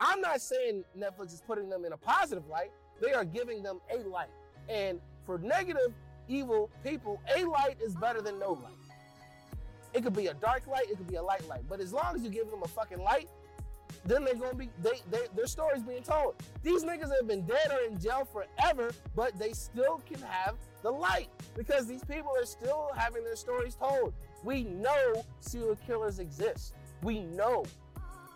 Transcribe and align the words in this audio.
I'm 0.00 0.20
not 0.20 0.40
saying 0.40 0.84
Netflix 0.98 1.34
is 1.34 1.42
putting 1.46 1.68
them 1.68 1.84
in 1.84 1.92
a 1.92 1.96
positive 1.96 2.46
light. 2.48 2.70
They 3.00 3.12
are 3.12 3.24
giving 3.24 3.62
them 3.62 3.80
a 3.94 3.98
light. 4.08 4.30
And 4.68 5.00
for 5.26 5.38
negative, 5.38 5.92
evil 6.28 6.70
people, 6.82 7.20
a 7.36 7.44
light 7.44 7.76
is 7.82 7.94
better 7.96 8.22
than 8.22 8.38
no 8.38 8.52
light. 8.52 8.72
It 9.92 10.04
could 10.04 10.14
be 10.14 10.28
a 10.28 10.34
dark 10.34 10.66
light, 10.66 10.86
it 10.90 10.96
could 10.96 11.08
be 11.08 11.16
a 11.16 11.22
light 11.22 11.46
light. 11.48 11.62
But 11.68 11.80
as 11.80 11.92
long 11.92 12.14
as 12.14 12.22
you 12.22 12.30
give 12.30 12.50
them 12.50 12.62
a 12.62 12.68
fucking 12.68 13.00
light, 13.02 13.28
then 14.04 14.24
they're 14.24 14.34
gonna 14.34 14.54
be 14.54 14.70
they, 14.82 15.00
they 15.10 15.26
their 15.34 15.46
story's 15.46 15.82
being 15.82 16.02
told. 16.02 16.34
These 16.62 16.84
niggas 16.84 17.14
have 17.14 17.26
been 17.26 17.44
dead 17.44 17.70
or 17.70 17.80
in 17.90 17.98
jail 17.98 18.26
forever, 18.32 18.92
but 19.16 19.38
they 19.38 19.52
still 19.52 20.00
can 20.06 20.22
have 20.22 20.54
the 20.82 20.90
light 20.90 21.28
because 21.56 21.86
these 21.86 22.04
people 22.04 22.30
are 22.40 22.46
still 22.46 22.90
having 22.96 23.24
their 23.24 23.36
stories 23.36 23.74
told. 23.74 24.14
We 24.44 24.62
know 24.64 25.24
serial 25.40 25.76
killers 25.86 26.18
exist. 26.20 26.74
We 27.02 27.24
know. 27.24 27.64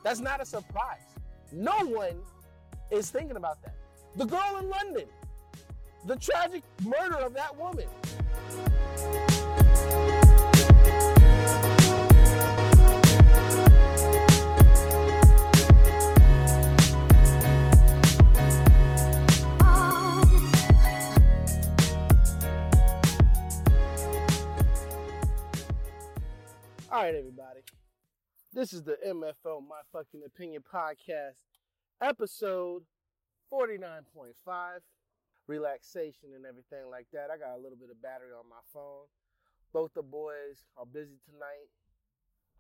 That's 0.03 0.21
not 0.21 0.43
a 0.43 0.45
surprise. 0.45 1.14
No 1.55 1.87
one 1.87 2.17
is 2.91 3.13
thinking 3.13 3.37
about 3.37 3.63
that. 3.63 3.77
The 4.17 4.25
girl 4.25 4.59
in 4.59 4.69
London, 4.69 5.07
the 6.05 6.17
tragic 6.17 6.65
murder 6.83 7.15
of 7.15 7.33
that 7.35 7.57
woman. 7.57 7.87
All 26.91 27.03
right, 27.03 27.15
everybody. 27.15 27.44
This 28.55 28.73
is 28.73 28.85
the 28.85 28.95
MFO 29.05 29.67
My 29.67 29.83
Fucking 29.91 30.23
Opinion 30.25 30.63
podcast, 30.63 31.43
episode 32.01 32.85
49.5. 33.53 34.31
Relaxation 35.49 36.31
and 36.37 36.47
everything 36.47 36.87
like 36.89 37.09
that. 37.13 37.35
I 37.35 37.37
got 37.37 37.59
a 37.59 37.61
little 37.61 37.77
bit 37.77 37.91
of 37.91 38.01
battery 38.01 38.31
on 38.31 38.49
my 38.49 38.63
phone. 38.73 39.11
Both 39.73 39.95
the 39.95 40.05
boys 40.05 40.63
are 40.77 40.87
busy 40.87 41.19
tonight, 41.27 41.67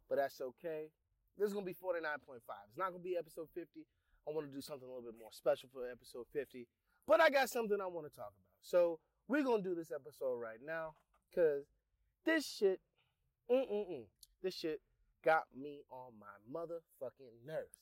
but 0.08 0.18
that's 0.18 0.40
okay. 0.40 0.90
This 1.38 1.46
is 1.46 1.52
going 1.52 1.64
to 1.64 1.70
be 1.70 1.78
49.5. 1.78 2.42
It's 2.42 2.76
not 2.76 2.90
going 2.90 3.00
to 3.00 3.08
be 3.08 3.16
episode 3.16 3.46
50. 3.54 3.86
I 4.26 4.32
want 4.32 4.50
to 4.50 4.52
do 4.52 4.60
something 4.60 4.88
a 4.88 4.90
little 4.90 5.08
bit 5.08 5.14
more 5.16 5.30
special 5.30 5.68
for 5.72 5.88
episode 5.88 6.26
50, 6.32 6.66
but 7.06 7.20
I 7.20 7.30
got 7.30 7.50
something 7.50 7.78
I 7.80 7.86
want 7.86 8.10
to 8.10 8.16
talk 8.16 8.34
about. 8.34 8.58
So 8.62 8.98
we're 9.28 9.44
going 9.44 9.62
to 9.62 9.68
do 9.68 9.76
this 9.76 9.92
episode 9.94 10.42
right 10.42 10.58
now 10.58 10.98
because 11.30 11.70
this 12.26 12.44
shit, 12.44 12.80
mm-mm-mm, 13.48 14.06
this 14.42 14.56
shit 14.56 14.80
got 15.24 15.44
me 15.58 15.80
on 15.90 16.12
my 16.20 16.60
motherfucking 16.60 17.46
nerves. 17.46 17.78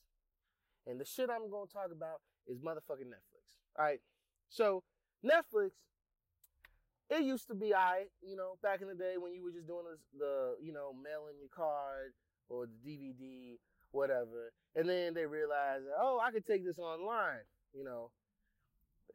And 0.86 1.00
the 1.00 1.04
shit 1.04 1.30
I'm 1.30 1.50
gonna 1.50 1.66
talk 1.66 1.90
about 1.92 2.20
is 2.46 2.58
motherfucking 2.58 3.06
Netflix. 3.06 3.44
All 3.78 3.84
right. 3.84 4.00
So 4.48 4.82
Netflix, 5.24 5.70
it 7.10 7.22
used 7.22 7.46
to 7.48 7.54
be 7.54 7.74
I, 7.74 8.04
you 8.22 8.36
know, 8.36 8.58
back 8.62 8.80
in 8.82 8.88
the 8.88 8.94
day 8.94 9.14
when 9.18 9.32
you 9.34 9.42
were 9.42 9.52
just 9.52 9.66
doing 9.66 9.84
this, 9.90 10.00
the, 10.18 10.56
you 10.62 10.72
know, 10.72 10.92
mailing 10.92 11.36
your 11.38 11.48
card 11.54 12.12
or 12.48 12.66
the 12.66 12.90
DVD, 12.90 13.58
whatever. 13.92 14.52
And 14.74 14.88
then 14.88 15.14
they 15.14 15.26
realized, 15.26 15.84
oh, 15.98 16.20
I 16.22 16.30
could 16.30 16.46
take 16.46 16.64
this 16.64 16.78
online. 16.78 17.44
You 17.74 17.84
know, 17.84 18.10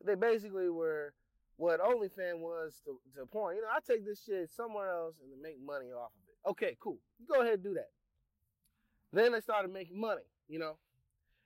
they 0.05 0.15
basically 0.15 0.69
were 0.69 1.13
what 1.57 1.79
OnlyFans 1.79 2.39
was 2.39 2.81
to, 2.85 2.99
to 3.15 3.23
a 3.23 3.25
point. 3.25 3.57
You 3.57 3.63
know, 3.63 3.69
I 3.75 3.79
take 3.85 4.05
this 4.05 4.23
shit 4.23 4.51
somewhere 4.51 4.89
else 4.89 5.15
and 5.21 5.31
to 5.31 5.41
make 5.41 5.57
money 5.63 5.87
off 5.87 6.11
of 6.11 6.23
it. 6.29 6.49
Okay, 6.49 6.77
cool. 6.79 6.99
You 7.19 7.25
go 7.27 7.41
ahead 7.41 7.55
and 7.55 7.63
do 7.63 7.73
that. 7.73 7.89
Then 9.13 9.31
they 9.31 9.41
started 9.41 9.71
making 9.71 9.99
money, 9.99 10.23
you 10.47 10.59
know. 10.59 10.77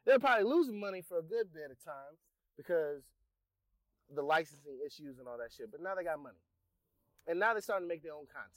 They're 0.06 0.20
probably 0.20 0.46
losing 0.46 0.80
money 0.80 1.02
for 1.02 1.20
a 1.20 1.22
good 1.22 1.54
bit 1.54 1.70
of 1.72 1.84
time 1.84 2.18
because 2.58 3.04
the 4.14 4.22
licensing 4.22 4.80
issues 4.86 5.20
and 5.20 5.28
all 5.28 5.38
that 5.38 5.52
shit. 5.56 5.72
But 5.72 5.82
now 5.82 5.96
they 5.96 6.04
got 6.04 6.22
money. 6.22 6.42
And 7.28 7.40
now 7.40 7.54
they're 7.54 7.62
starting 7.62 7.88
to 7.88 7.94
make 7.94 8.04
their 8.04 8.14
own 8.14 8.26
content. 8.26 8.52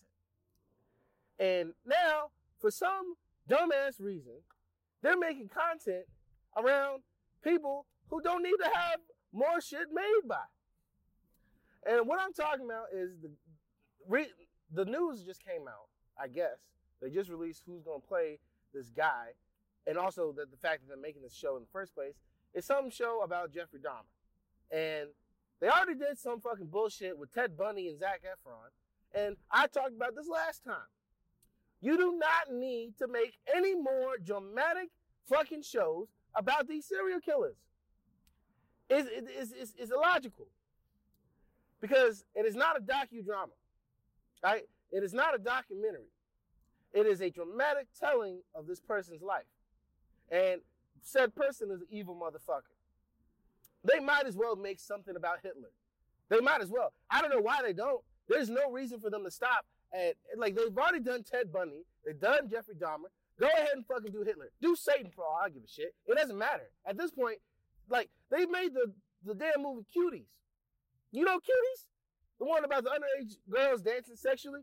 And 1.39 1.75
now, 1.87 2.31
for 2.59 2.71
some 2.71 3.15
dumbass 3.49 4.01
reason, 4.01 4.41
they're 5.03 5.19
making 5.19 5.49
content 5.49 6.07
around 6.57 7.03
people 7.43 7.87
who 8.09 8.23
don't 8.23 8.43
need 8.43 8.57
to 8.63 8.71
have 8.73 9.01
more 9.33 9.61
shit 9.61 9.89
made 9.93 10.29
by. 10.29 10.37
And 11.87 12.07
what 12.07 12.21
I'm 12.21 12.33
talking 12.33 12.65
about 12.65 12.87
is 12.95 13.11
the 13.21 13.31
re, 14.09 14.27
the 14.73 14.85
news 14.85 15.23
just 15.25 15.45
came 15.45 15.69
out. 15.69 15.89
I 16.19 16.29
guess 16.29 16.57
they 17.03 17.11
just 17.11 17.29
released 17.29 17.63
who's 17.67 17.83
gonna 17.83 17.99
play 17.99 18.39
this 18.75 18.91
guy, 18.91 19.29
and 19.87 19.97
also 19.97 20.33
the, 20.33 20.47
fact 20.57 20.83
that 20.83 20.89
they're 20.89 21.01
making 21.01 21.23
this 21.23 21.35
show 21.35 21.57
in 21.57 21.63
the 21.63 21.69
first 21.73 21.95
place 21.95 22.15
is 22.55 22.65
some 22.65 22.91
show 22.91 23.23
about 23.23 23.53
Jeffrey 23.53 23.81
Dahmer. 23.81 24.05
And 24.71 25.11
they 25.61 25.69
already 25.69 25.95
did 25.99 26.19
some 26.19 26.41
fucking 26.41 26.67
bullshit 26.67 27.19
with 27.19 27.33
Ted 27.33 27.57
Bundy 27.57 27.89
and 27.89 27.99
Zac 27.99 28.23
Efron. 28.23 28.71
And 29.15 29.37
I 29.51 29.67
talked 29.67 29.95
about 29.95 30.15
this 30.15 30.29
last 30.29 30.65
time. 30.65 30.89
You 31.81 31.97
do 31.97 32.19
not 32.19 32.55
need 32.55 32.97
to 32.99 33.07
make 33.07 33.39
any 33.55 33.75
more 33.75 34.17
dramatic 34.23 34.89
fucking 35.29 35.63
shows 35.63 36.09
about 36.35 36.67
these 36.67 36.87
serial 36.87 37.21
killers. 37.21 37.57
It's, 38.89 39.09
it's, 39.13 39.53
it's, 39.53 39.75
it's 39.79 39.91
illogical. 39.91 40.47
Because 41.81 42.25
it 42.35 42.47
is 42.47 42.55
not 42.55 42.79
a 42.79 42.81
docudrama, 42.81 43.53
right? 44.43 44.63
It 44.91 45.03
is 45.03 45.13
not 45.13 45.35
a 45.35 45.39
documentary. 45.39 46.14
It 46.95 47.07
is 47.07 47.21
a 47.21 47.29
dramatic 47.29 47.89
telling 47.99 48.41
of 48.55 48.67
this 48.67 48.81
person's 48.81 49.21
life. 49.21 49.43
And 50.31 50.61
said 51.03 51.35
person 51.35 51.71
is 51.71 51.81
an 51.83 51.89
evil 51.91 52.15
motherfucker. 52.15 52.73
They 53.85 54.01
might 54.01 54.27
as 54.27 54.37
well 54.37 54.57
make 54.57 54.81
something 54.81 55.17
about 55.17 55.41
Hitler. 55.43 55.71
They 56.31 56.41
might 56.41 56.63
as 56.63 56.71
well. 56.71 56.93
I 57.11 57.21
don't 57.21 57.31
know 57.31 57.41
why 57.41 57.61
they 57.63 57.75
don't. 57.75 58.03
There's 58.29 58.49
no 58.49 58.71
reason 58.71 59.01
for 59.01 59.11
them 59.11 59.25
to 59.25 59.31
stop 59.31 59.67
at 59.95 60.17
like 60.37 60.55
they've 60.55 60.77
already 60.77 61.01
done 61.01 61.23
Ted 61.23 61.53
Bundy, 61.53 61.85
they've 62.05 62.19
done 62.19 62.49
Jeffrey 62.49 62.75
Dahmer. 62.75 63.11
Go 63.39 63.47
ahead 63.47 63.69
and 63.75 63.85
fucking 63.87 64.13
do 64.13 64.23
Hitler. 64.23 64.51
Do 64.63 64.77
Satan 64.77 65.11
for 65.15 65.25
all 65.25 65.41
I 65.45 65.49
give 65.49 65.63
a 65.65 65.69
shit. 65.69 65.95
It 66.07 66.17
doesn't 66.17 66.39
matter. 66.39 66.71
At 66.87 66.97
this 66.97 67.11
point, 67.11 67.39
like 67.89 68.09
they 68.31 68.47
made 68.47 68.75
the 68.75 68.93
the 69.25 69.35
damn 69.35 69.63
movie 69.63 69.85
Cuties. 69.97 70.27
You 71.13 71.25
know 71.25 71.37
Cuties? 71.37 71.87
The 72.39 72.47
one 72.47 72.65
about 72.65 72.85
the 72.85 72.91
underage 72.91 73.37
girls 73.49 73.83
dancing 73.83 74.17
sexually? 74.17 74.61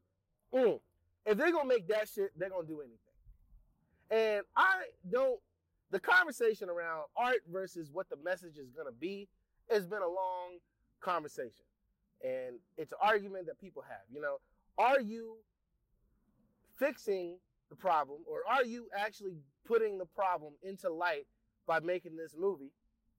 Mm. 0.53 0.79
If 1.25 1.37
they're 1.37 1.51
gonna 1.51 1.67
make 1.67 1.87
that 1.87 2.09
shit, 2.09 2.31
they're 2.37 2.49
gonna 2.49 2.67
do 2.67 2.81
anything. 2.81 2.97
And 4.09 4.45
I 4.55 4.83
don't 5.09 5.39
the 5.91 5.99
conversation 5.99 6.69
around 6.69 7.03
art 7.17 7.41
versus 7.51 7.89
what 7.91 8.09
the 8.09 8.15
message 8.23 8.57
is 8.57 8.71
gonna 8.71 8.91
be 8.91 9.27
has 9.69 9.85
been 9.85 10.01
a 10.01 10.07
long 10.07 10.57
conversation. 10.99 11.65
And 12.23 12.59
it's 12.77 12.91
an 12.91 12.99
argument 13.01 13.47
that 13.47 13.59
people 13.59 13.83
have. 13.87 14.01
You 14.11 14.21
know, 14.21 14.37
are 14.77 15.01
you 15.01 15.37
fixing 16.77 17.37
the 17.69 17.75
problem 17.75 18.19
or 18.27 18.39
are 18.49 18.63
you 18.63 18.87
actually 18.97 19.37
putting 19.65 19.97
the 19.97 20.05
problem 20.05 20.53
into 20.63 20.89
light 20.89 21.25
by 21.67 21.79
making 21.79 22.15
this 22.15 22.35
movie 22.37 22.71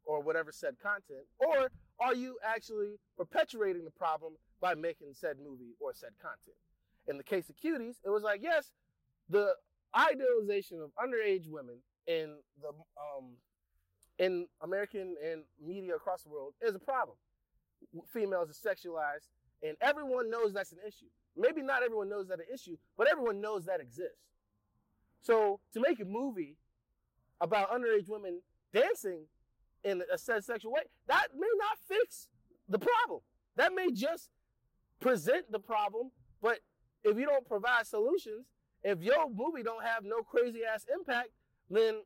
or 0.04 0.20
whatever 0.20 0.52
said 0.52 0.74
content? 0.82 1.26
Or 1.38 1.68
are 2.00 2.14
you 2.14 2.38
actually 2.44 2.98
perpetuating 3.16 3.84
the 3.84 3.90
problem 3.90 4.34
by 4.60 4.74
making 4.74 5.14
said 5.14 5.36
movie 5.38 5.74
or 5.80 5.92
said 5.94 6.10
content? 6.20 6.56
In 7.08 7.16
the 7.16 7.24
case 7.24 7.48
of 7.48 7.56
cuties, 7.56 7.96
it 8.04 8.10
was 8.10 8.22
like, 8.22 8.40
yes, 8.42 8.70
the 9.28 9.54
idealization 9.94 10.80
of 10.80 10.90
underage 10.94 11.48
women 11.48 11.78
in 12.06 12.36
the 12.60 12.68
um, 12.68 13.36
in 14.18 14.46
American 14.62 15.16
and 15.24 15.42
media 15.64 15.96
across 15.96 16.22
the 16.22 16.28
world 16.28 16.54
is 16.60 16.74
a 16.74 16.78
problem. 16.78 17.16
Females 18.12 18.50
are 18.50 18.70
sexualized, 18.70 19.26
and 19.62 19.76
everyone 19.80 20.30
knows 20.30 20.52
that's 20.52 20.72
an 20.72 20.78
issue. 20.86 21.06
Maybe 21.36 21.62
not 21.62 21.82
everyone 21.82 22.08
knows 22.08 22.28
that 22.28 22.38
an 22.38 22.46
issue, 22.52 22.76
but 22.96 23.08
everyone 23.08 23.40
knows 23.40 23.64
that 23.64 23.80
exists. 23.80 24.18
So 25.22 25.60
to 25.72 25.80
make 25.80 26.00
a 26.00 26.04
movie 26.04 26.56
about 27.40 27.70
underage 27.70 28.08
women 28.08 28.42
dancing 28.72 29.26
in 29.84 30.02
a 30.12 30.18
said 30.18 30.44
sexual 30.44 30.72
way, 30.72 30.82
that 31.08 31.28
may 31.36 31.48
not 31.58 31.78
fix 31.88 32.28
the 32.68 32.78
problem. 32.78 33.20
That 33.56 33.72
may 33.74 33.90
just 33.90 34.30
present 35.00 35.50
the 35.50 35.58
problem, 35.58 36.10
but 36.40 36.58
if 37.04 37.16
you 37.16 37.26
don't 37.26 37.46
provide 37.46 37.86
solutions, 37.86 38.46
if 38.82 39.02
your 39.02 39.28
movie 39.28 39.62
don't 39.62 39.84
have 39.84 40.04
no 40.04 40.22
crazy 40.22 40.60
ass 40.64 40.86
impact, 40.92 41.30
then 41.70 42.02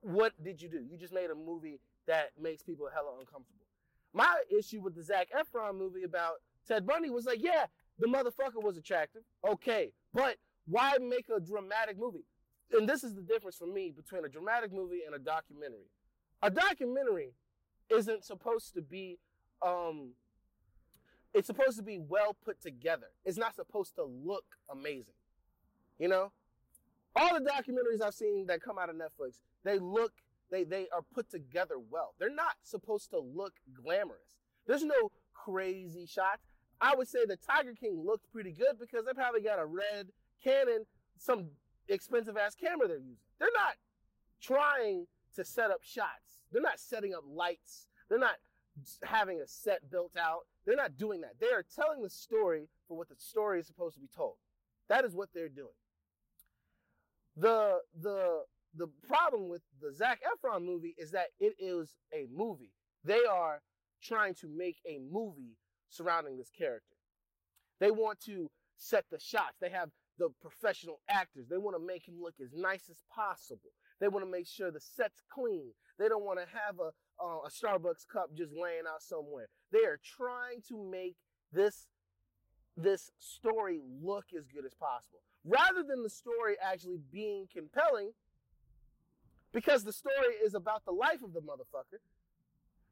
what 0.00 0.32
did 0.42 0.60
you 0.60 0.68
do? 0.68 0.82
You 0.90 0.96
just 0.96 1.12
made 1.12 1.30
a 1.30 1.34
movie 1.34 1.80
that 2.06 2.30
makes 2.40 2.62
people 2.62 2.88
hella 2.92 3.12
uncomfortable. 3.18 3.66
My 4.12 4.42
issue 4.56 4.80
with 4.80 4.94
the 4.94 5.02
Zac 5.02 5.28
Efron 5.30 5.78
movie 5.78 6.02
about 6.02 6.34
Ted 6.66 6.86
Bundy 6.86 7.10
was 7.10 7.26
like, 7.26 7.42
yeah, 7.42 7.66
the 7.98 8.06
motherfucker 8.06 8.62
was 8.62 8.76
attractive, 8.76 9.22
okay, 9.46 9.92
but 10.14 10.36
why 10.66 10.96
make 11.00 11.26
a 11.34 11.38
dramatic 11.38 11.98
movie? 11.98 12.24
And 12.72 12.88
this 12.88 13.04
is 13.04 13.14
the 13.14 13.22
difference 13.22 13.56
for 13.56 13.66
me 13.66 13.92
between 13.94 14.24
a 14.24 14.28
dramatic 14.28 14.72
movie 14.72 15.00
and 15.04 15.14
a 15.14 15.18
documentary. 15.18 15.90
A 16.42 16.50
documentary 16.50 17.34
isn't 17.90 18.24
supposed 18.24 18.74
to 18.74 18.80
be 18.80 19.18
um, 19.62 20.12
it's 21.34 21.46
supposed 21.46 21.76
to 21.76 21.82
be 21.82 21.98
well 21.98 22.36
put 22.44 22.60
together. 22.60 23.08
It's 23.24 23.38
not 23.38 23.54
supposed 23.54 23.94
to 23.96 24.04
look 24.04 24.44
amazing. 24.70 25.14
You 25.98 26.08
know? 26.08 26.32
All 27.16 27.34
the 27.34 27.44
documentaries 27.44 28.02
I've 28.04 28.14
seen 28.14 28.46
that 28.46 28.62
come 28.62 28.78
out 28.78 28.88
of 28.88 28.96
Netflix, 28.96 29.40
they 29.64 29.78
look 29.78 30.12
they 30.50 30.64
they 30.64 30.88
are 30.92 31.02
put 31.14 31.30
together 31.30 31.76
well. 31.90 32.14
They're 32.18 32.34
not 32.34 32.56
supposed 32.62 33.10
to 33.10 33.18
look 33.18 33.54
glamorous. 33.72 34.36
There's 34.66 34.84
no 34.84 35.10
crazy 35.32 36.06
shots. 36.06 36.42
I 36.80 36.94
would 36.94 37.08
say 37.08 37.24
the 37.26 37.36
Tiger 37.36 37.74
King 37.74 38.02
looked 38.04 38.30
pretty 38.32 38.52
good 38.52 38.78
because 38.80 39.04
they 39.04 39.12
probably 39.12 39.42
got 39.42 39.58
a 39.58 39.66
red 39.66 40.08
Canon, 40.42 40.86
some 41.18 41.48
expensive 41.88 42.36
ass 42.36 42.54
camera 42.54 42.88
they're 42.88 42.98
using. 42.98 43.16
They're 43.38 43.48
not 43.54 43.74
trying 44.40 45.06
to 45.36 45.44
set 45.44 45.70
up 45.70 45.80
shots. 45.82 46.40
They're 46.50 46.62
not 46.62 46.80
setting 46.80 47.14
up 47.14 47.24
lights. 47.28 47.86
They're 48.08 48.18
not 48.18 48.36
having 49.02 49.40
a 49.40 49.46
set 49.46 49.90
built 49.90 50.12
out. 50.18 50.46
They're 50.66 50.76
not 50.76 50.96
doing 50.96 51.22
that. 51.22 51.34
They 51.40 51.52
are 51.52 51.64
telling 51.74 52.02
the 52.02 52.10
story 52.10 52.68
for 52.86 52.96
what 52.96 53.08
the 53.08 53.16
story 53.16 53.60
is 53.60 53.66
supposed 53.66 53.94
to 53.94 54.00
be 54.00 54.08
told. 54.14 54.34
That 54.88 55.04
is 55.04 55.14
what 55.14 55.30
they're 55.34 55.48
doing. 55.48 55.68
The 57.36 57.80
the 58.00 58.42
the 58.74 58.88
problem 59.06 59.48
with 59.48 59.62
the 59.80 59.92
Zac 59.92 60.20
Efron 60.22 60.64
movie 60.64 60.94
is 60.98 61.10
that 61.12 61.28
it 61.38 61.54
is 61.58 61.96
a 62.12 62.26
movie. 62.32 62.72
They 63.04 63.24
are 63.24 63.62
trying 64.02 64.34
to 64.34 64.48
make 64.48 64.78
a 64.86 64.98
movie 65.10 65.56
surrounding 65.88 66.36
this 66.36 66.50
character. 66.50 66.96
They 67.80 67.90
want 67.90 68.20
to 68.26 68.50
set 68.76 69.04
the 69.10 69.18
shots. 69.18 69.56
They 69.60 69.70
have 69.70 69.90
the 70.18 70.28
professional 70.40 71.00
actors. 71.08 71.46
They 71.48 71.58
want 71.58 71.76
to 71.76 71.84
make 71.84 72.06
him 72.06 72.16
look 72.20 72.34
as 72.42 72.52
nice 72.54 72.88
as 72.90 73.02
possible. 73.14 73.70
They 74.00 74.08
want 74.08 74.24
to 74.24 74.30
make 74.30 74.46
sure 74.46 74.70
the 74.70 74.80
set's 74.80 75.22
clean. 75.32 75.72
They 75.98 76.08
don't 76.08 76.24
want 76.24 76.38
to 76.38 76.46
have 76.46 76.78
a 76.78 76.90
uh, 77.22 77.46
a 77.46 77.50
Starbucks 77.50 78.06
cup 78.12 78.34
just 78.34 78.52
laying 78.52 78.84
out 78.92 79.02
somewhere. 79.02 79.48
They 79.72 79.84
are 79.84 80.00
trying 80.02 80.62
to 80.68 80.90
make 80.90 81.16
this 81.52 81.86
this 82.76 83.10
story 83.18 83.80
look 84.02 84.26
as 84.36 84.46
good 84.46 84.64
as 84.64 84.74
possible, 84.74 85.20
rather 85.44 85.82
than 85.82 86.02
the 86.02 86.10
story 86.10 86.54
actually 86.62 87.00
being 87.12 87.46
compelling. 87.52 88.12
Because 89.52 89.82
the 89.82 89.92
story 89.92 90.34
is 90.44 90.54
about 90.54 90.84
the 90.84 90.92
life 90.92 91.22
of 91.24 91.32
the 91.32 91.40
motherfucker, 91.40 91.98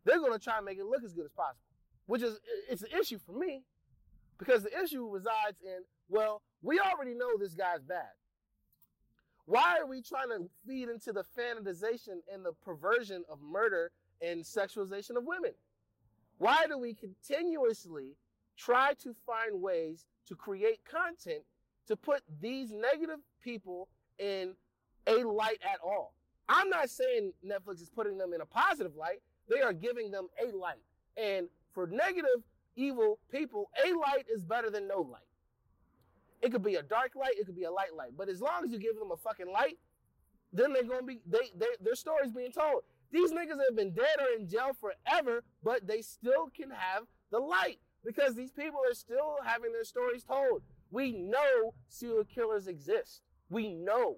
they're 0.04 0.18
going 0.18 0.32
to 0.32 0.40
try 0.40 0.56
and 0.56 0.66
make 0.66 0.78
it 0.78 0.84
look 0.84 1.04
as 1.04 1.12
good 1.12 1.24
as 1.24 1.30
possible, 1.30 1.60
which 2.06 2.22
is 2.22 2.40
it's 2.68 2.82
an 2.82 2.88
issue 3.00 3.18
for 3.24 3.32
me 3.32 3.62
because 4.38 4.64
the 4.64 4.82
issue 4.82 5.08
resides 5.08 5.60
in 5.62 5.84
well, 6.08 6.42
we 6.62 6.80
already 6.80 7.14
know 7.14 7.36
this 7.38 7.54
guy's 7.54 7.82
bad. 7.82 8.10
Why 9.44 9.78
are 9.78 9.86
we 9.86 10.02
trying 10.02 10.28
to 10.28 10.48
feed 10.66 10.88
into 10.88 11.12
the 11.12 11.24
fanatization 11.38 12.20
and 12.32 12.44
the 12.44 12.52
perversion 12.64 13.24
of 13.30 13.38
murder 13.40 13.92
and 14.22 14.42
sexualization 14.42 15.16
of 15.16 15.24
women? 15.24 15.52
Why 16.38 16.66
do 16.68 16.78
we 16.78 16.94
continuously 16.94 18.16
try 18.56 18.94
to 19.02 19.14
find 19.26 19.60
ways 19.60 20.06
to 20.26 20.34
create 20.34 20.80
content 20.84 21.42
to 21.86 21.96
put 21.96 22.22
these 22.40 22.72
negative 22.72 23.18
people 23.42 23.88
in 24.18 24.54
a 25.06 25.24
light 25.24 25.58
at 25.62 25.80
all? 25.84 26.14
I'm 26.48 26.70
not 26.70 26.88
saying 26.88 27.32
Netflix 27.44 27.82
is 27.82 27.90
putting 27.90 28.16
them 28.16 28.32
in 28.32 28.40
a 28.40 28.46
positive 28.46 28.96
light. 28.96 29.20
They 29.48 29.60
are 29.60 29.72
giving 29.72 30.10
them 30.10 30.28
a 30.42 30.56
light. 30.56 30.82
And 31.16 31.48
for 31.72 31.86
negative, 31.86 32.42
evil 32.76 33.18
people, 33.30 33.70
a 33.84 33.92
light 33.92 34.26
is 34.32 34.44
better 34.44 34.70
than 34.70 34.88
no 34.88 35.00
light. 35.00 35.22
It 36.40 36.52
could 36.52 36.62
be 36.62 36.76
a 36.76 36.82
dark 36.82 37.16
light, 37.16 37.34
it 37.38 37.46
could 37.46 37.56
be 37.56 37.64
a 37.64 37.70
light 37.70 37.94
light. 37.96 38.12
But 38.16 38.28
as 38.28 38.40
long 38.40 38.64
as 38.64 38.70
you 38.70 38.78
give 38.78 38.98
them 38.98 39.10
a 39.10 39.16
fucking 39.16 39.50
light, 39.50 39.78
then 40.52 40.72
they're 40.72 40.84
gonna 40.84 41.02
be 41.02 41.20
they, 41.26 41.50
they 41.56 41.66
their 41.80 41.94
story's 41.94 42.32
being 42.32 42.52
told. 42.52 42.82
These 43.10 43.32
niggas 43.32 43.62
have 43.64 43.76
been 43.76 43.92
dead 43.92 44.16
or 44.20 44.38
in 44.38 44.48
jail 44.48 44.70
forever, 44.78 45.42
but 45.62 45.86
they 45.86 46.02
still 46.02 46.50
can 46.54 46.70
have 46.70 47.04
the 47.30 47.38
light 47.38 47.78
because 48.04 48.34
these 48.34 48.52
people 48.52 48.80
are 48.88 48.94
still 48.94 49.36
having 49.44 49.72
their 49.72 49.84
stories 49.84 50.24
told. 50.24 50.62
We 50.90 51.12
know 51.12 51.74
serial 51.88 52.24
killers 52.24 52.66
exist. 52.66 53.22
We 53.50 53.72
know. 53.72 54.16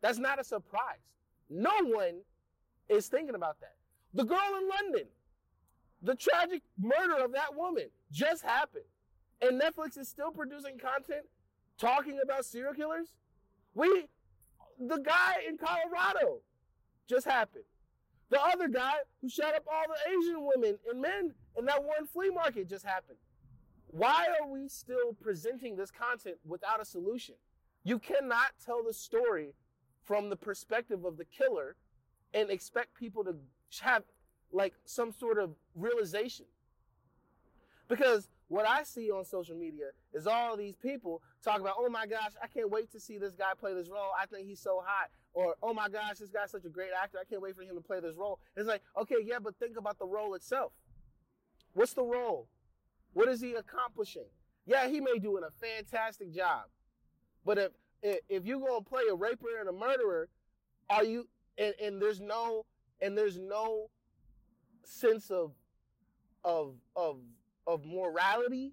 That's 0.00 0.18
not 0.18 0.40
a 0.40 0.44
surprise. 0.44 1.12
No 1.48 1.72
one 1.82 2.22
is 2.88 3.08
thinking 3.08 3.34
about 3.34 3.60
that. 3.60 3.74
The 4.14 4.24
girl 4.24 4.58
in 4.60 4.68
London, 4.68 5.08
the 6.02 6.14
tragic 6.14 6.62
murder 6.78 7.24
of 7.24 7.32
that 7.32 7.56
woman 7.56 7.88
just 8.10 8.42
happened. 8.42 8.84
And 9.40 9.60
Netflix 9.60 9.98
is 9.98 10.08
still 10.08 10.30
producing 10.30 10.78
content 10.78 11.26
talking 11.78 12.18
about 12.22 12.44
serial 12.44 12.74
killers. 12.74 13.12
We, 13.74 14.06
the 14.78 14.98
guy 14.98 15.36
in 15.48 15.56
Colorado 15.56 16.40
just 17.08 17.26
happened. 17.26 17.64
The 18.32 18.40
other 18.40 18.66
guy 18.66 18.94
who 19.20 19.28
shot 19.28 19.54
up 19.54 19.66
all 19.70 19.84
the 19.86 20.10
Asian 20.10 20.46
women 20.46 20.78
and 20.90 21.02
men 21.02 21.34
in 21.58 21.66
that 21.66 21.84
one 21.84 22.06
flea 22.06 22.30
market 22.30 22.66
just 22.66 22.82
happened. 22.82 23.18
Why 23.88 24.26
are 24.40 24.48
we 24.48 24.68
still 24.68 25.12
presenting 25.20 25.76
this 25.76 25.90
content 25.90 26.38
without 26.42 26.80
a 26.80 26.84
solution? 26.86 27.34
You 27.84 27.98
cannot 27.98 28.52
tell 28.64 28.82
the 28.82 28.94
story 28.94 29.52
from 30.02 30.30
the 30.30 30.36
perspective 30.36 31.04
of 31.04 31.18
the 31.18 31.26
killer 31.26 31.76
and 32.32 32.48
expect 32.48 32.94
people 32.94 33.22
to 33.24 33.36
have 33.82 34.02
like 34.50 34.72
some 34.86 35.12
sort 35.12 35.38
of 35.38 35.50
realization. 35.74 36.46
Because 37.86 38.30
what 38.48 38.66
I 38.66 38.82
see 38.84 39.10
on 39.10 39.26
social 39.26 39.56
media 39.56 39.90
is 40.14 40.26
all 40.26 40.56
these 40.56 40.76
people 40.76 41.20
talk 41.44 41.60
about, 41.60 41.74
oh 41.78 41.90
my 41.90 42.06
gosh, 42.06 42.32
I 42.42 42.46
can't 42.46 42.70
wait 42.70 42.90
to 42.92 43.00
see 43.00 43.18
this 43.18 43.34
guy 43.34 43.52
play 43.60 43.74
this 43.74 43.90
role. 43.90 44.12
I 44.18 44.24
think 44.24 44.46
he's 44.46 44.60
so 44.60 44.82
hot. 44.82 45.10
Or, 45.34 45.54
oh 45.62 45.72
my 45.72 45.88
gosh, 45.88 46.18
this 46.18 46.28
guy's 46.28 46.50
such 46.50 46.64
a 46.64 46.68
great 46.68 46.90
actor. 47.00 47.18
I 47.20 47.24
can't 47.24 47.40
wait 47.40 47.56
for 47.56 47.62
him 47.62 47.74
to 47.74 47.80
play 47.80 48.00
this 48.00 48.16
role. 48.16 48.38
It's 48.56 48.68
like, 48.68 48.82
okay, 49.00 49.16
yeah, 49.24 49.38
but 49.42 49.56
think 49.58 49.78
about 49.78 49.98
the 49.98 50.06
role 50.06 50.34
itself. 50.34 50.72
What's 51.72 51.94
the 51.94 52.02
role? 52.02 52.48
What 53.14 53.28
is 53.28 53.40
he 53.40 53.54
accomplishing? 53.54 54.26
Yeah, 54.66 54.88
he 54.88 55.00
may 55.00 55.18
do 55.18 55.38
a 55.38 55.50
fantastic 55.60 56.32
job. 56.32 56.64
But 57.44 57.58
if 57.58 57.72
if, 58.28 58.44
you're 58.44 58.58
gonna 58.58 58.80
play 58.82 59.02
a 59.10 59.14
raper 59.14 59.46
and 59.60 59.68
a 59.68 59.72
murderer, 59.72 60.28
are 60.90 61.04
you 61.04 61.28
and, 61.58 61.74
and 61.82 62.02
there's 62.02 62.20
no 62.20 62.64
and 63.00 63.16
there's 63.16 63.38
no 63.38 63.90
sense 64.84 65.30
of 65.30 65.52
of 66.44 66.74
of 66.96 67.18
of 67.66 67.84
morality 67.84 68.72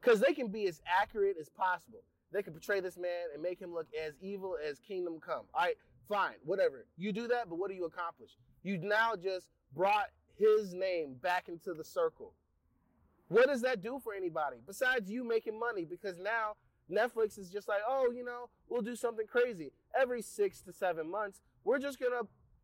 because 0.00 0.20
they 0.20 0.32
can 0.32 0.48
be 0.48 0.66
as 0.66 0.80
accurate 0.86 1.36
as 1.40 1.48
possible. 1.48 2.02
They 2.32 2.42
could 2.42 2.54
portray 2.54 2.80
this 2.80 2.96
man 2.96 3.28
and 3.32 3.42
make 3.42 3.60
him 3.60 3.72
look 3.72 3.86
as 3.94 4.14
evil 4.20 4.56
as 4.68 4.78
Kingdom 4.80 5.20
Come. 5.20 5.44
All 5.54 5.62
right, 5.62 5.76
fine, 6.08 6.34
whatever. 6.44 6.86
You 6.96 7.12
do 7.12 7.28
that, 7.28 7.48
but 7.48 7.58
what 7.58 7.70
do 7.70 7.76
you 7.76 7.84
accomplish? 7.84 8.30
You 8.62 8.78
now 8.78 9.14
just 9.16 9.48
brought 9.74 10.06
his 10.36 10.74
name 10.74 11.14
back 11.22 11.48
into 11.48 11.72
the 11.72 11.84
circle. 11.84 12.32
What 13.28 13.48
does 13.48 13.62
that 13.62 13.82
do 13.82 13.98
for 14.02 14.14
anybody 14.14 14.58
besides 14.66 15.10
you 15.10 15.24
making 15.24 15.58
money? 15.58 15.84
Because 15.84 16.18
now 16.18 16.54
Netflix 16.90 17.38
is 17.38 17.50
just 17.50 17.68
like, 17.68 17.80
oh, 17.86 18.12
you 18.14 18.24
know, 18.24 18.48
we'll 18.68 18.82
do 18.82 18.94
something 18.94 19.26
crazy. 19.26 19.72
Every 19.98 20.22
six 20.22 20.60
to 20.62 20.72
seven 20.72 21.10
months, 21.10 21.40
we're 21.64 21.78
just 21.78 21.98
gonna, 21.98 22.22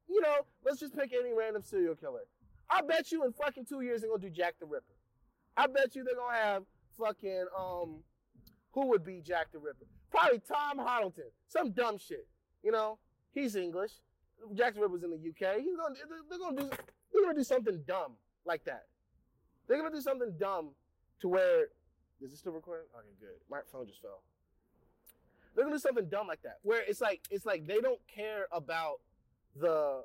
you 0.08 0.20
know, 0.20 0.46
let's 0.64 0.78
just 0.78 0.96
pick 0.96 1.12
any 1.12 1.32
random 1.32 1.62
serial 1.62 1.96
killer. 1.96 2.22
I 2.70 2.82
bet 2.82 3.10
you 3.10 3.24
in 3.24 3.32
fucking 3.32 3.66
two 3.66 3.80
years 3.80 4.00
they're 4.00 4.10
gonna 4.10 4.22
do 4.22 4.30
Jack 4.30 4.54
the 4.60 4.66
Ripper. 4.66 4.94
I 5.56 5.66
bet 5.66 5.96
you 5.96 6.04
they're 6.04 6.14
gonna 6.14 6.36
have 6.36 6.62
fucking 6.98 7.46
um 7.58 8.02
who 8.72 8.88
would 8.88 9.04
be 9.04 9.20
Jack 9.20 9.52
the 9.52 9.58
Ripper? 9.58 9.86
Probably 10.10 10.40
Tom 10.40 10.78
Hiddleston. 10.78 11.30
Some 11.48 11.70
dumb 11.72 11.98
shit. 11.98 12.26
You 12.62 12.72
know, 12.72 12.98
he's 13.32 13.56
English. 13.56 13.92
Jack 14.54 14.74
the 14.74 14.80
Ripper's 14.80 15.02
in 15.02 15.10
the 15.10 15.16
UK. 15.16 15.60
He's 15.60 15.76
gonna 15.76 15.94
they're 16.28 16.38
gonna 16.38 16.62
do 16.62 16.70
they're 17.12 17.22
gonna 17.22 17.34
do 17.34 17.44
something 17.44 17.82
dumb 17.86 18.12
like 18.44 18.64
that. 18.64 18.86
They're 19.68 19.78
gonna 19.78 19.94
do 19.94 20.00
something 20.00 20.34
dumb 20.38 20.70
to 21.20 21.28
where 21.28 21.66
is 22.20 22.32
it 22.32 22.38
still 22.38 22.52
recording? 22.52 22.86
Okay, 22.96 23.08
good. 23.20 23.40
My 23.50 23.60
phone 23.70 23.86
just 23.86 24.00
fell. 24.00 24.22
They're 25.54 25.64
gonna 25.64 25.76
do 25.76 25.80
something 25.80 26.08
dumb 26.08 26.26
like 26.26 26.42
that, 26.42 26.58
where 26.62 26.82
it's 26.86 27.00
like 27.00 27.20
it's 27.30 27.46
like 27.46 27.66
they 27.66 27.80
don't 27.80 28.00
care 28.08 28.46
about 28.50 29.00
the 29.54 30.04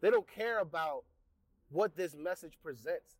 they 0.00 0.10
don't 0.10 0.28
care 0.28 0.58
about 0.58 1.04
what 1.70 1.96
this 1.96 2.16
message 2.16 2.58
presents. 2.62 3.16